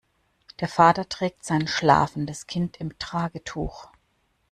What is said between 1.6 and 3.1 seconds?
schlafendes Kind im